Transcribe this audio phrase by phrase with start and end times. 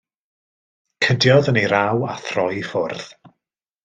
[1.07, 3.13] Cydiodd yn ei raw a throi i ffwrdd.